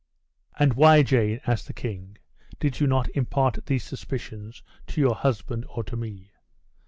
[0.57, 2.17] "And why, Jane," asked the king,
[2.59, 6.31] "did you not impart these suspicions to your husband or to me?"